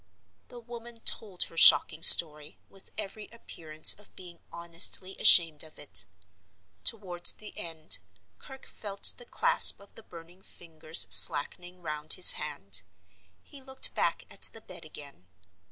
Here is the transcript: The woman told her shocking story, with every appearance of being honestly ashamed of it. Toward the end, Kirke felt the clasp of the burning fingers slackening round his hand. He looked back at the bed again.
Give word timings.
The 0.47 0.59
woman 0.59 1.01
told 1.01 1.43
her 1.43 1.57
shocking 1.57 2.01
story, 2.01 2.57
with 2.67 2.89
every 2.97 3.27
appearance 3.31 3.93
of 3.93 4.15
being 4.15 4.39
honestly 4.51 5.15
ashamed 5.19 5.63
of 5.63 5.77
it. 5.77 6.05
Toward 6.83 7.27
the 7.37 7.53
end, 7.55 7.99
Kirke 8.39 8.65
felt 8.65 9.13
the 9.17 9.25
clasp 9.27 9.79
of 9.79 9.93
the 9.93 10.01
burning 10.01 10.41
fingers 10.41 11.05
slackening 11.11 11.83
round 11.83 12.13
his 12.13 12.31
hand. 12.31 12.81
He 13.43 13.61
looked 13.61 13.93
back 13.93 14.25
at 14.31 14.41
the 14.53 14.61
bed 14.61 14.85
again. 14.85 15.27